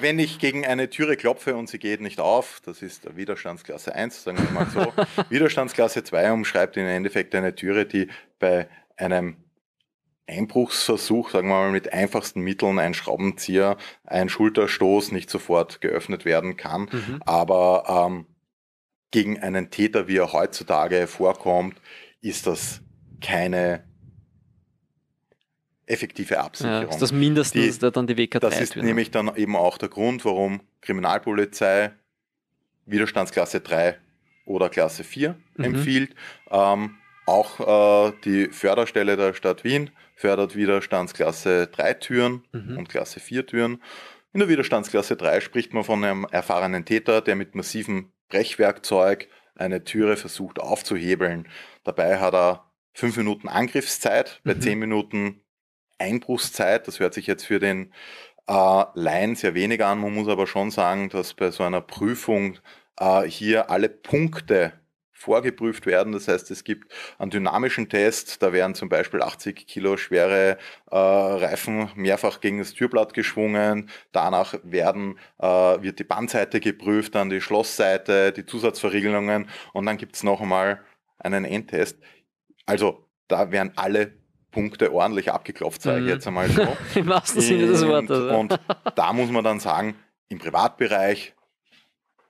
wenn 0.00 0.18
ich 0.18 0.38
gegen 0.38 0.64
eine 0.64 0.88
Türe 0.88 1.18
klopfe 1.18 1.54
und 1.56 1.68
sie 1.68 1.78
geht 1.78 2.00
nicht 2.00 2.20
auf, 2.20 2.62
das 2.64 2.80
ist 2.80 3.04
der 3.04 3.16
Widerstandsklasse 3.16 3.94
1, 3.94 4.22
sagen 4.22 4.38
wir 4.38 4.50
mal 4.50 4.66
so. 4.70 4.94
Widerstandsklasse 5.28 6.04
2 6.04 6.32
umschreibt 6.32 6.78
im 6.78 6.86
Endeffekt 6.86 7.34
eine 7.34 7.54
Türe, 7.54 7.84
die 7.84 8.08
bei 8.38 8.66
einem 8.96 9.36
Einbruchsversuch, 10.30 11.30
sagen 11.30 11.48
wir 11.48 11.54
mal 11.56 11.70
mit 11.72 11.92
einfachsten 11.92 12.40
Mitteln, 12.40 12.78
ein 12.78 12.94
Schraubenzieher, 12.94 13.76
ein 14.04 14.28
Schulterstoß 14.28 15.12
nicht 15.12 15.28
sofort 15.30 15.80
geöffnet 15.80 16.24
werden 16.24 16.56
kann. 16.56 16.88
Mhm. 16.92 17.22
Aber 17.26 18.08
ähm, 18.10 18.26
gegen 19.10 19.38
einen 19.40 19.70
Täter, 19.70 20.06
wie 20.08 20.18
er 20.18 20.32
heutzutage 20.32 21.06
vorkommt, 21.06 21.80
ist 22.20 22.46
das 22.46 22.80
keine 23.20 23.84
effektive 25.86 26.34
Ja, 26.34 26.44
Absicherung. 26.44 26.88
ist 26.88 27.02
das 27.02 27.12
mindestens 27.12 27.78
Die- 27.78 27.90
dann 27.90 28.06
die 28.06 28.14
WK3 28.16 28.38
Das 28.38 28.60
ist 28.60 28.76
ne? 28.76 28.84
nämlich 28.84 29.10
dann 29.10 29.34
eben 29.36 29.56
auch 29.56 29.76
der 29.78 29.88
Grund, 29.88 30.24
warum 30.24 30.60
Kriminalpolizei 30.82 31.90
Widerstandsklasse 32.86 33.60
3 33.60 33.98
oder 34.46 34.68
Klasse 34.68 35.04
4 35.04 35.36
Mhm. 35.56 35.64
empfiehlt. 35.64 36.14
Ähm, 36.50 36.96
auch 37.26 38.08
äh, 38.08 38.12
die 38.24 38.46
Förderstelle 38.48 39.16
der 39.16 39.34
Stadt 39.34 39.62
Wien 39.64 39.90
fördert 40.20 40.54
Widerstandsklasse 40.54 41.68
3 41.68 41.94
Türen 41.94 42.44
Mhm. 42.52 42.76
und 42.76 42.88
Klasse 42.90 43.20
4 43.20 43.46
Türen. 43.46 43.82
In 44.34 44.40
der 44.40 44.50
Widerstandsklasse 44.50 45.16
3 45.16 45.40
spricht 45.40 45.72
man 45.72 45.82
von 45.82 46.04
einem 46.04 46.26
erfahrenen 46.30 46.84
Täter, 46.84 47.22
der 47.22 47.36
mit 47.36 47.54
massiven 47.54 48.12
Brechwerkzeug 48.28 49.28
eine 49.56 49.82
Türe 49.82 50.18
versucht 50.18 50.58
aufzuhebeln. 50.60 51.48
Dabei 51.84 52.18
hat 52.18 52.34
er 52.34 52.70
fünf 52.92 53.16
Minuten 53.16 53.48
Angriffszeit, 53.48 54.40
bei 54.44 54.54
Mhm. 54.54 54.60
zehn 54.60 54.78
Minuten 54.78 55.40
Einbruchszeit. 55.98 56.86
Das 56.86 57.00
hört 57.00 57.14
sich 57.14 57.26
jetzt 57.26 57.44
für 57.46 57.58
den 57.58 57.92
äh, 58.46 58.84
Laien 58.94 59.36
sehr 59.36 59.54
wenig 59.54 59.82
an. 59.84 60.00
Man 60.00 60.12
muss 60.12 60.26
aber 60.28 60.46
schon 60.46 60.70
sagen, 60.70 61.08
dass 61.08 61.34
bei 61.34 61.50
so 61.50 61.62
einer 61.62 61.80
Prüfung 61.80 62.58
äh, 62.98 63.22
hier 63.22 63.70
alle 63.70 63.88
Punkte 63.88 64.72
vorgeprüft 65.20 65.84
werden. 65.84 66.12
Das 66.14 66.28
heißt, 66.28 66.50
es 66.50 66.64
gibt 66.64 66.92
einen 67.18 67.30
dynamischen 67.30 67.88
Test, 67.90 68.42
da 68.42 68.52
werden 68.54 68.74
zum 68.74 68.88
Beispiel 68.88 69.20
80 69.22 69.66
Kilo 69.66 69.96
schwere 69.98 70.56
äh, 70.90 70.96
Reifen 70.96 71.90
mehrfach 71.94 72.40
gegen 72.40 72.58
das 72.58 72.72
Türblatt 72.72 73.12
geschwungen. 73.12 73.90
Danach 74.12 74.54
werden, 74.62 75.18
äh, 75.38 75.46
wird 75.46 75.98
die 75.98 76.04
Bandseite 76.04 76.58
geprüft, 76.60 77.14
dann 77.14 77.28
die 77.28 77.42
Schlossseite, 77.42 78.32
die 78.32 78.46
Zusatzverriegelungen 78.46 79.48
und 79.74 79.84
dann 79.86 79.98
gibt 79.98 80.16
es 80.16 80.22
noch 80.22 80.40
einmal 80.40 80.80
einen 81.18 81.44
Endtest. 81.44 81.98
Also 82.64 83.06
da 83.28 83.50
werden 83.52 83.72
alle 83.76 84.12
Punkte 84.50 84.92
ordentlich 84.92 85.30
abgeklopft, 85.30 85.82
sage 85.82 85.98
ich 85.98 86.04
Mhm. 86.04 86.08
jetzt 86.10 86.26
einmal 86.26 86.48
so. 86.48 86.62
Im 86.98 87.08
wahrsten 87.08 87.42
Sinne 87.42 87.66
des 87.66 87.86
Wortes. 87.86 88.18
und 88.34 88.58
da 88.96 89.12
muss 89.12 89.30
man 89.30 89.44
dann 89.44 89.60
sagen, 89.60 89.96
im 90.28 90.38
Privatbereich 90.38 91.34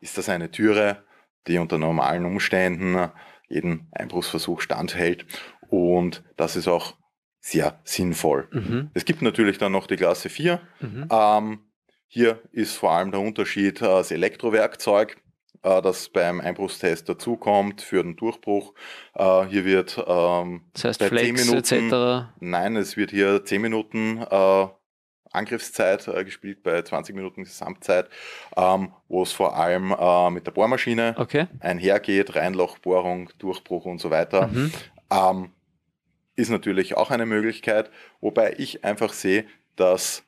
ist 0.00 0.18
das 0.18 0.28
eine 0.28 0.50
Türe, 0.50 1.04
die 1.47 1.59
unter 1.59 1.78
normalen 1.78 2.25
Umständen 2.25 3.11
jeden 3.49 3.88
Einbruchsversuch 3.92 4.61
standhält. 4.61 5.26
Und 5.68 6.23
das 6.37 6.56
ist 6.56 6.68
auch 6.68 6.94
sehr 7.40 7.80
sinnvoll. 7.85 8.49
Mhm. 8.52 8.90
Es 8.94 9.04
gibt 9.04 9.23
natürlich 9.23 9.59
dann 9.59 9.73
noch 9.73 9.87
die 9.87 9.97
Klasse 9.97 10.28
4. 10.28 10.61
Mhm. 10.80 11.09
Ähm, 11.11 11.59
hier 12.06 12.40
ist 12.52 12.75
vor 12.75 12.92
allem 12.92 13.11
der 13.12 13.20
Unterschied 13.20 13.80
äh, 13.80 13.85
das 13.87 14.11
Elektrowerkzeug, 14.11 15.16
äh, 15.62 15.80
das 15.80 16.09
beim 16.11 16.40
Einbruchstest 16.40 17.09
dazukommt 17.09 17.80
für 17.82 18.02
den 18.02 18.16
Durchbruch. 18.16 18.75
Äh, 19.14 19.47
hier 19.47 19.64
wird 19.64 20.02
ähm, 20.06 20.62
Das 20.75 20.85
heißt 20.85 21.00
bei 21.00 21.09
Flex 21.09 21.47
Minuten- 21.47 21.90
etc. 21.90 22.32
Nein, 22.40 22.76
es 22.76 22.97
wird 22.97 23.11
hier 23.11 23.44
10 23.44 23.62
Minuten 23.62 24.18
äh, 24.30 24.66
Angriffszeit 25.32 26.06
äh, 26.08 26.25
gespielt 26.25 26.62
bei 26.62 26.82
20 26.82 27.14
Minuten 27.14 27.44
Gesamtzeit, 27.44 28.08
ähm, 28.56 28.92
wo 29.08 29.22
es 29.22 29.32
vor 29.32 29.56
allem 29.56 29.94
äh, 29.99 30.30
mit 30.30 30.46
der 30.46 30.52
Bohrmaschine 30.52 31.14
Okay. 31.16 31.46
einhergeht, 31.60 32.34
Reinlochbohrung, 32.34 33.30
Durchbruch 33.38 33.84
und 33.84 34.00
so 34.00 34.10
weiter. 34.10 34.49
Mhm. 34.49 34.72
Ähm, 35.10 35.50
ist 36.37 36.50
natürlich 36.50 36.96
auch 36.96 37.10
eine 37.10 37.26
Möglichkeit, 37.26 37.90
wobei 38.20 38.54
ich 38.58 38.84
einfach 38.84 39.12
sehe, 39.12 39.44
dass 39.76 40.22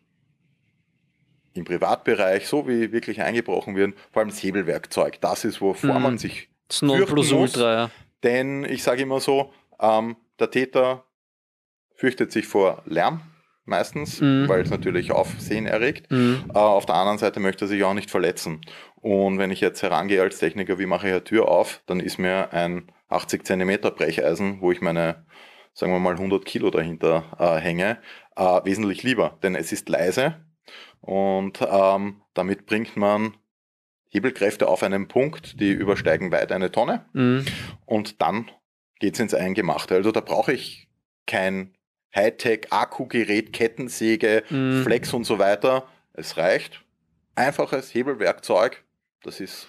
im 1.55 1.65
Privatbereich, 1.65 2.47
so 2.47 2.67
wie 2.67 2.93
wirklich 2.93 3.21
eingebrochen 3.23 3.77
wird, 3.77 3.95
vor 4.13 4.21
allem 4.21 4.31
das 4.31 4.43
Hebelwerkzeug, 4.43 5.21
das 5.21 5.45
ist, 5.45 5.61
wovor 5.61 5.95
Mhm. 5.97 6.03
man 6.03 6.19
sich 6.19 6.49
Das 6.69 6.79
Fürchten 6.79 6.97
muss. 6.97 6.99
Nonplusultra, 7.09 7.75
ja. 7.75 7.91
denn 8.23 8.65
ich 8.65 8.83
sage 8.83 9.03
immer 9.03 9.21
so, 9.21 9.53
ähm, 9.81 10.17
der 10.39 10.51
Täter 10.51 11.05
fürchtet 11.95 12.33
sich 12.33 12.47
vor 12.47 12.83
Lärm 12.87 13.21
meistens, 13.65 14.21
Mhm. 14.21 14.49
weil 14.49 14.63
es 14.63 14.71
natürlich 14.71 15.13
Aufsehen 15.13 15.67
erregt. 15.67 16.11
Mhm. 16.11 16.45
Äh, 16.53 16.59
auf 16.59 16.87
der 16.87 16.97
anderen 16.97 17.19
Seite 17.19 17.41
möchte 17.41 17.65
er 17.65 17.69
sich 17.69 17.83
auch 17.85 17.95
nicht 17.95 18.11
verletzen. 18.11 18.61
Und 18.97 19.39
wenn 19.39 19.51
ich 19.51 19.61
jetzt 19.61 19.83
herangehe 19.83 20.21
als 20.23 20.39
Techniker, 20.39 20.79
wie 20.79 20.87
mache 20.87 21.07
ich 21.09 21.13
eine 21.13 21.25
Tür 21.25 21.49
auf, 21.49 21.83
dann 21.87 22.01
ist 22.01 22.19
mir 22.19 22.53
ein 22.53 22.91
80 23.09 23.45
Zentimeter 23.45 23.91
Brecheisen, 23.91 24.61
wo 24.61 24.73
ich 24.73 24.81
meine, 24.81 25.27
sagen 25.75 25.93
wir 25.93 25.99
mal 26.01 26.15
100 26.15 26.45
Kilo 26.45 26.71
dahinter 26.71 27.25
äh, 27.39 27.61
hänge, 27.61 27.99
äh, 28.37 28.61
wesentlich 28.65 29.03
lieber, 29.03 29.39
denn 29.43 29.55
es 29.55 29.73
ist 29.73 29.89
leise 29.89 30.37
und 31.01 31.59
ähm, 31.69 32.23
damit 32.35 32.67
bringt 32.67 32.97
man 32.97 33.35
Hebelkräfte 34.11 34.69
auf 34.69 34.83
einen 34.83 35.09
Punkt, 35.09 35.59
die 35.61 35.71
übersteigen 35.73 36.31
weit 36.33 36.53
eine 36.53 36.71
Tonne 36.71 37.07
Mhm. 37.13 37.45
und 37.87 38.21
dann 38.23 38.51
geht's 39.01 39.19
ins 39.19 39.35
Eingemachte. 39.35 39.95
Also 39.95 40.13
da 40.13 40.21
brauche 40.21 40.53
ich 40.53 40.89
kein 41.27 41.75
Hightech-Akkugerät, 42.15 43.53
Kettensäge, 43.53 44.43
Mhm. 44.51 44.83
Flex 44.83 45.13
und 45.13 45.25
so 45.25 45.39
weiter. 45.39 45.85
Es 46.15 46.37
reicht. 46.37 46.81
Einfaches 47.35 47.95
Hebelwerkzeug. 47.95 48.83
Das 49.23 49.41
ist 49.41 49.67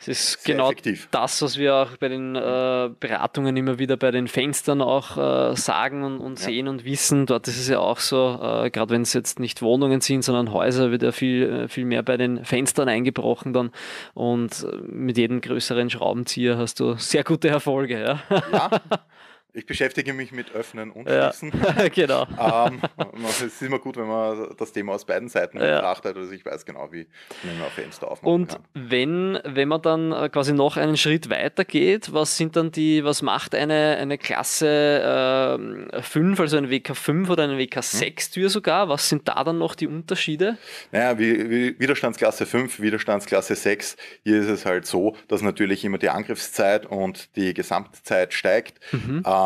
Es 0.00 0.06
ist 0.08 0.42
sehr 0.44 0.54
genau 0.54 0.66
effektiv. 0.70 1.08
das, 1.10 1.40
was 1.42 1.56
wir 1.56 1.74
auch 1.74 1.96
bei 1.96 2.08
den 2.08 2.36
äh, 2.36 2.90
Beratungen 3.00 3.56
immer 3.56 3.78
wieder 3.80 3.96
bei 3.96 4.10
den 4.12 4.28
Fenstern 4.28 4.80
auch 4.82 5.16
äh, 5.52 5.56
sagen 5.56 6.04
und, 6.04 6.18
und 6.20 6.38
Ja. 6.38 6.44
sehen 6.46 6.68
und 6.68 6.84
wissen. 6.84 7.26
Dort 7.26 7.48
ist 7.48 7.58
es 7.58 7.68
ja 7.68 7.78
auch 7.80 7.98
so, 7.98 8.38
äh, 8.40 8.70
gerade 8.70 8.90
wenn 8.90 9.02
es 9.02 9.12
jetzt 9.14 9.40
nicht 9.40 9.60
Wohnungen 9.62 10.00
sind, 10.00 10.22
sondern 10.22 10.52
Häuser, 10.52 10.90
wird 10.92 11.02
ja 11.02 11.10
viel, 11.12 11.64
äh, 11.64 11.68
viel 11.68 11.84
mehr 11.84 12.02
bei 12.02 12.16
den 12.16 12.44
Fenstern 12.44 12.88
eingebrochen 12.88 13.52
dann. 13.52 13.70
Und 14.14 14.62
äh, 14.64 14.76
mit 14.82 15.16
jedem 15.16 15.40
größeren 15.40 15.88
Schraubenzieher 15.90 16.58
hast 16.58 16.78
du 16.80 16.94
sehr 16.96 17.24
gute 17.24 17.48
Erfolge. 17.48 17.98
Ja, 18.00 18.22
Ja, 18.52 18.70
ich 19.54 19.66
beschäftige 19.66 20.12
mich 20.12 20.30
mit 20.32 20.52
Öffnen 20.54 20.90
und 20.90 21.08
Ja. 21.08 21.32
Schließen. 21.32 21.52
genau. 21.94 22.26
ähm, 22.38 22.80
es 23.28 23.40
ist 23.42 23.62
immer 23.62 23.78
gut, 23.78 23.96
wenn 23.96 24.06
man 24.06 24.54
das 24.56 24.72
Thema 24.72 24.92
aus 24.92 25.04
beiden 25.04 25.28
Seiten 25.28 25.58
Ja. 25.58 25.76
betrachtet. 25.76 26.16
Also 26.16 26.32
ich 26.32 26.44
weiß 26.44 26.64
genau, 26.66 26.92
wie 26.92 27.06
man 27.42 27.54
ein 27.64 27.70
Fenster 27.74 28.10
aufmachen 28.10 28.32
Und 28.34 28.48
kann. 28.52 28.64
wenn, 28.74 29.38
wenn 29.44 29.68
man 29.68 29.82
dann 29.82 30.12
äh, 30.12 30.28
quasi 30.28 30.52
noch 30.52 30.76
einen 30.76 30.96
Schritt 30.96 31.30
weiter 31.30 31.64
geht, 31.64 32.12
was 32.12 32.36
sind 32.36 32.56
dann 32.56 32.70
die, 32.70 33.04
was 33.04 33.22
macht 33.22 33.54
eine, 33.54 33.96
eine 33.98 34.18
Klasse 34.18 34.68
äh, 35.92 36.02
5, 36.02 36.40
also 36.40 36.56
eine 36.56 36.68
WK5 36.68 37.28
oder 37.30 37.44
eine 37.44 37.58
WK6 37.58 38.32
Tür 38.32 38.50
sogar? 38.50 38.88
Was 38.88 39.08
sind 39.08 39.26
da 39.28 39.42
dann 39.44 39.58
noch 39.58 39.74
die 39.74 39.86
Unterschiede? 39.86 40.58
Naja, 40.92 41.18
wie, 41.18 41.50
wie 41.50 41.80
Widerstandsklasse 41.80 42.46
5, 42.46 42.80
Widerstandsklasse 42.80 43.54
6, 43.54 43.96
hier 44.24 44.40
ist 44.40 44.48
es 44.48 44.66
halt 44.66 44.86
so, 44.86 45.16
dass 45.28 45.42
natürlich 45.42 45.84
immer 45.84 45.98
die 45.98 46.10
Angriffszeit 46.10 46.86
und 46.86 47.34
die 47.36 47.54
Gesamtzeit 47.54 48.32
steigt. 48.34 48.78
Mhm. 48.92 49.22
Ähm, 49.26 49.37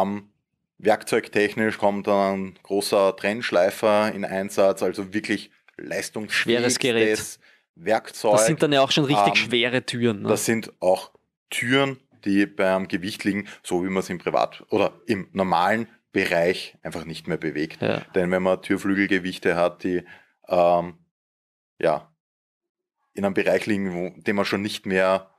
werkzeugtechnisch 0.78 1.78
kommt 1.78 2.06
dann 2.06 2.34
ein 2.34 2.58
großer 2.62 3.16
Trennschleifer 3.16 4.12
in 4.12 4.24
Einsatz, 4.24 4.82
also 4.82 5.12
wirklich 5.14 5.50
Schweres 6.28 6.78
Gerät. 6.78 7.38
Werkzeug. 7.74 8.32
Das 8.32 8.46
sind 8.46 8.62
dann 8.62 8.72
ja 8.72 8.82
auch 8.82 8.90
schon 8.90 9.04
richtig 9.04 9.28
ähm, 9.28 9.34
schwere 9.34 9.86
Türen. 9.86 10.22
Ne? 10.22 10.28
Das 10.28 10.44
sind 10.44 10.72
auch 10.80 11.12
Türen, 11.50 11.98
die 12.24 12.46
beim 12.46 12.88
Gewicht 12.88 13.24
liegen, 13.24 13.48
so 13.62 13.82
wie 13.82 13.88
man 13.88 14.00
es 14.00 14.10
im 14.10 14.18
Privat- 14.18 14.64
oder 14.70 14.92
im 15.06 15.28
normalen 15.32 15.88
Bereich 16.12 16.76
einfach 16.82 17.04
nicht 17.04 17.26
mehr 17.26 17.38
bewegt. 17.38 17.80
ja. 17.80 18.02
Denn 18.14 18.30
wenn 18.30 18.42
man 18.42 18.60
Türflügelgewichte 18.60 19.56
hat, 19.56 19.84
die 19.84 20.04
ähm, 20.48 20.98
ja, 21.80 22.12
in 23.14 23.24
einem 23.24 23.34
Bereich 23.34 23.66
liegen, 23.66 23.94
wo, 23.94 24.20
den 24.20 24.36
man 24.36 24.44
schon 24.44 24.62
nicht 24.62 24.86
mehr 24.86 25.31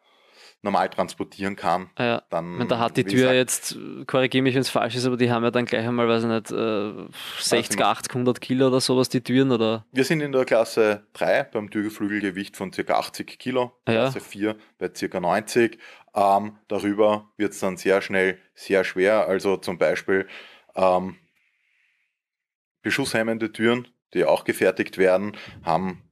normal 0.63 0.89
transportieren 0.89 1.55
kann, 1.55 1.89
Ja. 1.99 2.23
dann. 2.29 2.53
Meine, 2.53 2.67
da 2.69 2.79
hat 2.79 2.95
die 2.97 3.03
Tür 3.03 3.31
gesagt, 3.33 3.35
jetzt, 3.35 3.77
korrigiere 4.07 4.41
mich, 4.41 4.55
wenn 4.55 4.61
es 4.61 4.69
falsch 4.69 4.95
ist, 4.95 5.05
aber 5.05 5.17
die 5.17 5.29
haben 5.29 5.43
ja 5.43 5.51
dann 5.51 5.65
gleich 5.65 5.85
einmal, 5.85 6.07
weiß 6.07 6.23
ich 6.23 6.29
nicht, 6.29 6.51
äh, 6.51 6.93
60, 7.39 7.81
80, 7.81 8.13
100 8.15 8.39
Kilo 8.41 8.67
oder 8.67 8.79
sowas, 8.79 9.09
die 9.09 9.21
Türen, 9.21 9.51
oder? 9.51 9.85
Wir 9.91 10.05
sind 10.05 10.21
in 10.21 10.31
der 10.31 10.45
Klasse 10.45 11.05
3 11.13 11.43
beim 11.43 11.69
Türflügelgewicht 11.69 12.55
von 12.55 12.71
ca. 12.71 12.93
80 12.93 13.37
Kilo, 13.37 13.73
Ja. 13.87 13.93
Klasse 14.09 14.21
4 14.21 14.55
bei 14.79 14.87
ca. 14.89 15.19
90. 15.19 15.77
Ähm, 16.15 16.57
darüber 16.69 17.29
wird 17.37 17.51
es 17.53 17.59
dann 17.59 17.75
sehr 17.75 18.01
schnell 18.01 18.39
sehr 18.53 18.83
schwer. 18.85 19.27
Also 19.27 19.57
zum 19.57 19.77
Beispiel 19.77 20.27
ähm, 20.75 21.17
beschusshemmende 22.81 23.51
Türen, 23.51 23.87
die 24.13 24.25
auch 24.25 24.43
gefertigt 24.45 24.97
werden, 24.97 25.35
haben 25.63 26.03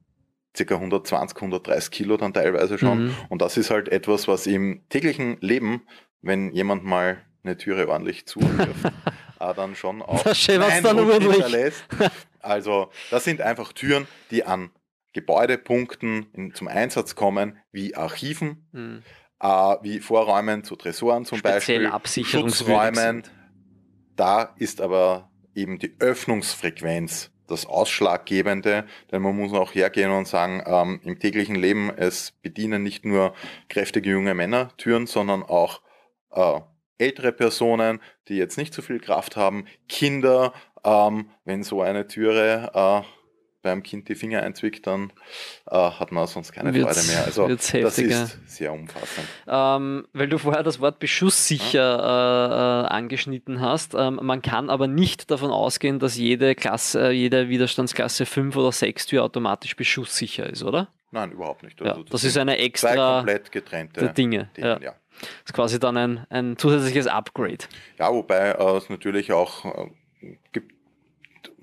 ca. 0.56 0.74
120, 0.74 1.36
130 1.36 1.90
Kilo 1.90 2.16
dann 2.16 2.32
teilweise 2.34 2.78
schon. 2.78 3.06
Mhm. 3.06 3.14
Und 3.28 3.42
das 3.42 3.56
ist 3.56 3.70
halt 3.70 3.88
etwas, 3.88 4.28
was 4.28 4.46
im 4.46 4.82
täglichen 4.88 5.38
Leben, 5.40 5.82
wenn 6.20 6.52
jemand 6.52 6.84
mal 6.84 7.22
eine 7.44 7.56
Türe 7.56 7.88
ordentlich 7.88 8.26
zuwirft, 8.26 8.84
äh, 9.40 9.54
dann 9.54 9.74
schon 9.74 10.02
auch 10.02 10.22
Da 10.22 10.34
schemert's 10.34 10.72
einen 10.74 10.84
dann 10.84 10.98
Eindruck 10.98 11.14
ordentlich. 11.14 11.44
hinterlässt. 11.44 11.84
Also 12.44 12.90
das 13.12 13.22
sind 13.22 13.40
einfach 13.40 13.72
Türen, 13.72 14.08
die 14.32 14.42
an 14.44 14.70
Gebäudepunkten 15.12 16.26
in, 16.32 16.54
zum 16.54 16.68
Einsatz 16.68 17.14
kommen, 17.14 17.56
wie 17.70 17.94
Archiven, 17.94 18.66
Mhm. 18.72 19.02
äh, 19.40 19.46
wie 19.82 20.00
Vorräumen 20.00 20.64
zu 20.64 20.76
Tresoren 20.76 21.24
zum 21.24 21.38
Speziell 21.38 21.88
Beispiel, 21.90 22.24
Schutzräumen. 22.24 23.22
Da 24.16 24.54
ist 24.56 24.80
aber 24.80 25.30
eben 25.54 25.78
die 25.78 25.94
Öffnungsfrequenz 26.00 27.30
das 27.52 27.66
Ausschlaggebende, 27.66 28.84
denn 29.10 29.22
man 29.22 29.36
muss 29.36 29.52
auch 29.52 29.74
hergehen 29.74 30.10
und 30.10 30.26
sagen, 30.26 30.62
ähm, 30.66 31.00
im 31.04 31.18
täglichen 31.18 31.54
Leben, 31.54 31.90
es 31.96 32.32
bedienen 32.42 32.82
nicht 32.82 33.04
nur 33.04 33.34
kräftige 33.68 34.10
junge 34.10 34.34
Männer 34.34 34.70
Türen, 34.76 35.06
sondern 35.06 35.42
auch 35.42 35.80
äh, 36.30 36.60
ältere 36.98 37.32
Personen, 37.32 38.00
die 38.28 38.36
jetzt 38.36 38.56
nicht 38.58 38.74
so 38.74 38.82
viel 38.82 39.00
Kraft 39.00 39.36
haben, 39.36 39.66
Kinder, 39.88 40.52
ähm, 40.84 41.30
wenn 41.44 41.62
so 41.62 41.82
eine 41.82 42.06
Türe 42.06 42.70
äh, 42.74 43.21
beim 43.62 43.82
Kind 43.82 44.08
die 44.08 44.14
Finger 44.14 44.42
einzwickt, 44.42 44.86
dann 44.86 45.12
äh, 45.70 45.76
hat 45.76 46.10
man 46.12 46.26
sonst 46.26 46.52
keine 46.52 46.74
Wird's- 46.74 46.98
Freude 47.06 47.12
mehr. 47.16 47.24
Also 47.24 47.48
das 47.48 47.72
heftiger. 47.72 48.22
ist 48.24 48.38
sehr 48.46 48.72
umfassend. 48.72 49.26
Ähm, 49.46 50.06
weil 50.12 50.28
du 50.28 50.38
vorher 50.38 50.62
das 50.62 50.80
Wort 50.80 50.98
beschusssicher 50.98 51.98
äh, 51.98 52.86
äh, 52.86 52.88
angeschnitten 52.88 53.60
hast. 53.60 53.94
Ähm, 53.94 54.18
man 54.22 54.42
kann 54.42 54.68
aber 54.70 54.86
nicht 54.86 55.30
davon 55.30 55.50
ausgehen, 55.50 55.98
dass 55.98 56.16
jede 56.16 56.54
Klasse, 56.54 57.08
äh, 57.08 57.10
jede 57.12 57.48
Widerstandsklasse 57.48 58.26
5 58.26 58.56
oder 58.56 58.72
6 58.72 59.06
Tür 59.06 59.24
automatisch 59.24 59.76
beschusssicher 59.76 60.48
ist, 60.48 60.62
oder? 60.62 60.88
Nein, 61.10 61.32
überhaupt 61.32 61.62
nicht. 61.62 61.80
Ja, 61.80 61.92
Also 61.92 62.02
das 62.04 62.22
sind 62.22 62.30
ist 62.30 62.36
eine 62.38 62.56
zwei 62.56 62.62
extra 62.64 63.16
komplett 63.18 63.52
getrennte 63.52 64.08
Dinge. 64.12 64.50
Themen, 64.54 64.66
Ja. 64.66 64.80
ja. 64.80 64.94
Das 65.20 65.28
ist 65.46 65.52
quasi 65.52 65.78
dann 65.78 65.96
ein, 65.96 66.26
ein 66.30 66.56
zusätzliches 66.56 67.06
Upgrade. 67.06 67.58
Ja, 67.98 68.10
wobei 68.12 68.52
äh, 68.52 68.76
es 68.76 68.88
natürlich 68.88 69.30
auch 69.32 69.64
äh, 69.66 70.36
gibt 70.52 70.72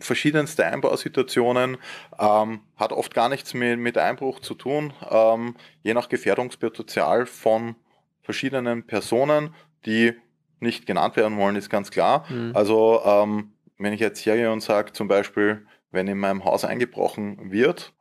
verschiedenste 0.01 0.65
Einbausituationen, 0.65 1.77
ähm, 2.19 2.61
hat 2.75 2.91
oft 2.91 3.13
gar 3.13 3.29
nichts 3.29 3.53
mit, 3.53 3.79
mit 3.79 3.97
Einbruch 3.97 4.39
zu 4.39 4.53
tun, 4.53 4.93
ähm, 5.09 5.55
je 5.83 5.93
nach 5.93 6.09
Gefährdungspotenzial 6.09 7.25
von 7.25 7.75
verschiedenen 8.21 8.85
Personen, 8.85 9.53
die 9.85 10.13
nicht 10.59 10.85
genannt 10.85 11.15
werden 11.15 11.37
wollen, 11.37 11.55
ist 11.55 11.69
ganz 11.69 11.91
klar. 11.91 12.25
Mhm. 12.29 12.51
Also 12.53 13.01
ähm, 13.05 13.53
wenn 13.77 13.93
ich 13.93 13.99
jetzt 13.99 14.25
hergehe 14.25 14.51
und 14.51 14.61
sage 14.61 14.91
zum 14.91 15.07
Beispiel, 15.07 15.65
wenn 15.91 16.07
in 16.07 16.17
meinem 16.17 16.45
Haus 16.45 16.65
eingebrochen 16.65 17.51
wird 17.51 17.93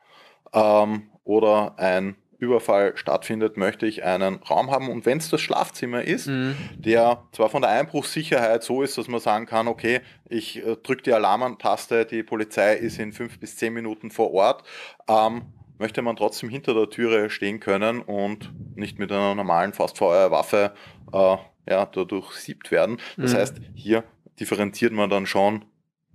ähm, 0.52 1.10
oder 1.24 1.78
ein 1.78 2.16
Überfall 2.38 2.96
stattfindet, 2.96 3.56
möchte 3.56 3.86
ich 3.86 4.04
einen 4.04 4.36
Raum 4.36 4.70
haben 4.70 4.88
und 4.88 5.06
wenn 5.06 5.18
es 5.18 5.28
das 5.28 5.40
Schlafzimmer 5.40 6.02
ist, 6.02 6.28
Mhm. 6.28 6.56
der 6.76 7.22
zwar 7.32 7.48
von 7.48 7.62
der 7.62 7.70
Einbruchssicherheit 7.72 8.62
so 8.62 8.82
ist, 8.82 8.96
dass 8.96 9.08
man 9.08 9.20
sagen 9.20 9.46
kann, 9.46 9.66
okay, 9.68 10.00
ich 10.28 10.64
äh, 10.64 10.76
drücke 10.76 11.02
die 11.02 11.12
Alarmtaste, 11.12 12.06
die 12.06 12.22
Polizei 12.22 12.74
ist 12.76 12.98
in 12.98 13.12
fünf 13.12 13.38
bis 13.40 13.56
zehn 13.56 13.72
Minuten 13.72 14.10
vor 14.10 14.32
Ort, 14.32 14.62
ähm, 15.08 15.42
möchte 15.78 16.02
man 16.02 16.16
trotzdem 16.16 16.48
hinter 16.48 16.74
der 16.74 16.90
Türe 16.90 17.30
stehen 17.30 17.60
können 17.60 18.00
und 18.00 18.52
nicht 18.76 18.98
mit 18.98 19.10
einer 19.10 19.34
normalen 19.34 19.72
Fastfeuerwaffe 19.72 20.72
äh, 21.12 21.36
ja, 21.68 21.86
dadurch 21.86 22.32
siebt 22.32 22.70
werden. 22.70 22.98
Das 23.16 23.32
Mhm. 23.32 23.36
heißt, 23.36 23.60
hier 23.74 24.04
differenziert 24.40 24.92
man 24.92 25.10
dann 25.10 25.26
schon 25.26 25.64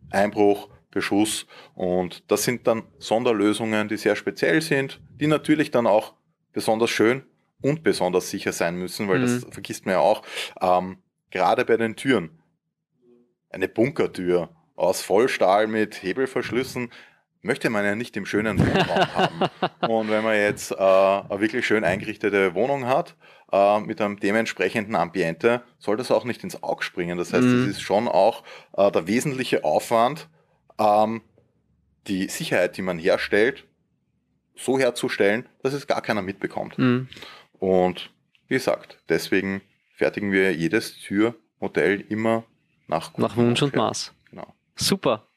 Einbruch, 0.09 0.69
Beschuss 0.93 1.45
und 1.75 2.23
das 2.31 2.43
sind 2.43 2.67
dann 2.67 2.83
Sonderlösungen, 2.99 3.87
die 3.87 3.97
sehr 3.97 4.15
speziell 4.15 4.61
sind, 4.61 5.01
die 5.19 5.27
natürlich 5.27 5.71
dann 5.71 5.87
auch 5.87 6.13
besonders 6.53 6.89
schön 6.89 7.23
und 7.61 7.83
besonders 7.83 8.29
sicher 8.29 8.51
sein 8.53 8.75
müssen, 8.75 9.07
weil 9.07 9.19
das 9.19 9.45
Mhm. 9.45 9.51
vergisst 9.51 9.85
man 9.85 9.93
ja 9.95 9.99
auch. 9.99 10.21
Ähm, 10.61 10.97
gerade 11.31 11.65
bei 11.65 11.77
den 11.77 11.95
Türen. 11.95 12.29
Eine 13.49 13.67
Bunkertür 13.67 14.49
aus 14.75 15.01
Vollstahl 15.01 15.67
mit 15.67 16.01
Hebelverschlüssen 16.01 16.91
möchte 17.41 17.69
man 17.69 17.85
ja 17.85 17.95
nicht 17.95 18.15
im 18.17 18.25
schönen 18.25 18.57
Wohnraum 18.59 19.13
haben. 19.15 19.89
Und 19.89 20.09
wenn 20.09 20.23
man 20.23 20.35
jetzt 20.35 20.71
äh, 20.71 20.75
eine 20.75 21.27
wirklich 21.39 21.65
schön 21.67 21.83
eingerichtete 21.83 22.55
Wohnung 22.55 22.87
hat, 22.87 23.15
äh, 23.51 23.79
mit 23.81 24.01
einem 24.01 24.19
dementsprechenden 24.19 24.95
Ambiente, 24.95 25.61
soll 25.77 25.97
das 25.97 26.09
auch 26.09 26.23
nicht 26.25 26.43
ins 26.43 26.63
Auge 26.63 26.83
springen. 26.83 27.17
Das 27.17 27.33
heißt, 27.33 27.45
Mhm. 27.47 27.61
es 27.63 27.67
ist 27.77 27.81
schon 27.81 28.07
auch 28.07 28.43
äh, 28.77 28.89
der 28.91 29.07
wesentliche 29.07 29.63
Aufwand, 29.63 30.29
ähm, 30.79 31.21
die 32.07 32.27
Sicherheit, 32.27 32.77
die 32.77 32.81
man 32.81 32.99
herstellt, 32.99 33.65
so 34.55 34.77
herzustellen, 34.77 35.47
dass 35.61 35.73
es 35.73 35.87
gar 35.87 36.01
keiner 36.01 36.21
mitbekommt. 36.21 36.77
Mhm. 36.77 37.07
Und 37.59 38.11
wie 38.47 38.55
gesagt, 38.55 38.99
deswegen 39.09 39.61
fertigen 39.95 40.31
wir 40.31 40.53
jedes 40.53 40.99
Türmodell 40.99 42.01
immer 42.09 42.43
nach, 42.87 43.17
Nach 43.17 43.35
Wunsch 43.37 43.61
und. 43.61 43.75
Maß. 43.75 44.13
Genau. 44.29 44.53
Super. 44.75 45.27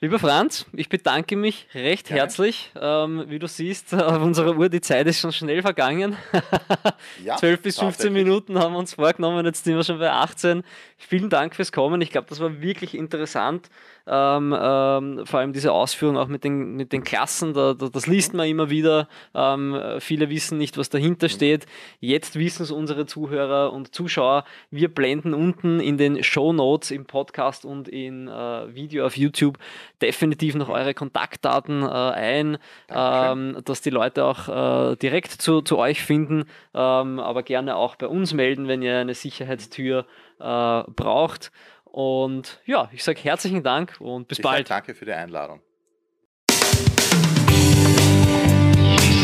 Lieber 0.00 0.18
Franz, 0.18 0.66
ich 0.72 0.88
bedanke 0.88 1.36
mich 1.36 1.68
recht 1.74 2.08
Gerne. 2.08 2.22
herzlich. 2.22 2.72
Ähm, 2.74 3.26
wie 3.28 3.38
du 3.38 3.46
siehst, 3.46 3.94
auf 3.94 4.20
unserer 4.20 4.56
Uhr, 4.56 4.68
die 4.68 4.80
Zeit 4.80 5.06
ist 5.06 5.20
schon 5.20 5.32
schnell 5.32 5.62
vergangen. 5.62 6.16
Ja, 7.24 7.36
12 7.36 7.62
bis 7.62 7.78
15 7.78 8.08
tatsächlich. 8.08 8.24
Minuten 8.24 8.58
haben 8.58 8.72
wir 8.72 8.78
uns 8.78 8.94
vorgenommen, 8.94 9.44
jetzt 9.46 9.64
sind 9.64 9.76
wir 9.76 9.84
schon 9.84 9.98
bei 9.98 10.10
18. 10.10 10.64
Vielen 10.96 11.30
Dank 11.30 11.54
fürs 11.54 11.70
Kommen. 11.70 12.00
Ich 12.00 12.10
glaube, 12.10 12.26
das 12.28 12.40
war 12.40 12.60
wirklich 12.60 12.96
interessant. 12.96 13.70
Ähm, 14.06 14.56
ähm, 14.58 15.20
vor 15.24 15.40
allem 15.40 15.52
diese 15.52 15.72
Ausführung 15.72 16.16
auch 16.16 16.28
mit 16.28 16.44
den, 16.44 16.74
mit 16.74 16.92
den 16.92 17.04
Klassen, 17.04 17.54
da, 17.54 17.74
da, 17.74 17.88
das 17.88 18.06
liest 18.06 18.34
man 18.34 18.48
immer 18.48 18.70
wieder. 18.70 19.08
Ähm, 19.34 19.74
äh, 19.74 20.00
viele 20.00 20.28
wissen 20.30 20.58
nicht, 20.58 20.76
was 20.78 20.88
dahinter 20.88 21.28
steht. 21.28 21.66
Jetzt 22.00 22.38
wissen 22.38 22.64
es 22.64 22.70
unsere 22.70 23.06
Zuhörer 23.06 23.72
und 23.72 23.94
Zuschauer. 23.94 24.44
Wir 24.70 24.92
blenden 24.92 25.34
unten 25.34 25.80
in 25.80 25.98
den 25.98 26.22
Show 26.22 26.52
Notes 26.52 26.90
im 26.90 27.06
Podcast 27.06 27.64
und 27.64 27.88
in 27.88 28.28
äh, 28.28 28.74
Video 28.74 29.06
auf 29.06 29.16
YouTube 29.16 29.58
definitiv 30.00 30.54
noch 30.54 30.68
eure 30.68 30.94
Kontaktdaten 30.94 31.82
äh, 31.82 31.86
ein, 31.86 32.58
ähm, 32.88 33.58
dass 33.64 33.80
die 33.80 33.90
Leute 33.90 34.24
auch 34.24 34.48
äh, 34.92 34.96
direkt 34.96 35.30
zu, 35.32 35.62
zu 35.62 35.78
euch 35.78 36.02
finden, 36.02 36.44
ähm, 36.74 37.18
aber 37.18 37.42
gerne 37.42 37.76
auch 37.76 37.96
bei 37.96 38.06
uns 38.06 38.32
melden, 38.32 38.68
wenn 38.68 38.82
ihr 38.82 38.98
eine 38.98 39.14
Sicherheitstür 39.14 40.06
äh, 40.40 40.82
braucht. 40.90 41.52
Und 41.92 42.60
ja, 42.64 42.88
ich 42.92 43.04
sage 43.04 43.20
herzlichen 43.20 43.62
Dank 43.62 43.96
und 44.00 44.26
bis 44.26 44.38
Ich 44.38 44.42
bald. 44.42 44.68
danke 44.70 44.94
für 44.94 45.04
die 45.04 45.12
Einladung. 45.12 45.60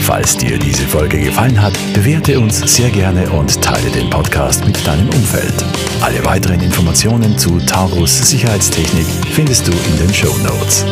Falls 0.02 0.36
dir 0.38 0.58
diese 0.58 0.86
Folge 0.86 1.18
gefallen 1.20 1.60
hat, 1.60 1.74
bewerte 1.92 2.38
uns 2.40 2.60
sehr 2.76 2.88
gerne 2.90 3.28
und 3.30 3.60
teile 3.62 3.90
den 3.90 4.08
Podcast 4.08 4.66
mit 4.66 4.86
deinem 4.86 5.08
Umfeld. 5.10 5.52
Alle 6.00 6.24
weiteren 6.24 6.60
Informationen 6.62 7.36
zu 7.36 7.58
Taurus 7.60 8.30
Sicherheitstechnik 8.30 9.06
findest 9.32 9.66
du 9.66 9.72
in 9.72 9.98
den 9.98 10.14
Show 10.14 10.34
Notes. 10.38 10.84